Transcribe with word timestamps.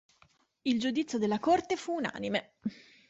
Il 0.63 0.79
giudizio 0.79 1.19
della 1.19 1.37
corte 1.39 1.75
fu 1.75 1.93
unanime. 1.97 2.53